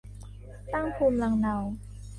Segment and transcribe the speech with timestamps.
[0.73, 1.55] ตั้งภูมิลำเนา